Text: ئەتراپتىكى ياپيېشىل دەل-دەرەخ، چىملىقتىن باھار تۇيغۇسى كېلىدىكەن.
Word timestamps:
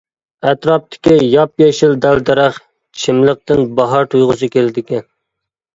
ئەتراپتىكى 0.51 1.13
ياپيېشىل 1.33 1.93
دەل-دەرەخ، 2.07 2.59
چىملىقتىن 3.03 3.63
باھار 3.81 4.13
تۇيغۇسى 4.17 4.55
كېلىدىكەن. 4.59 5.09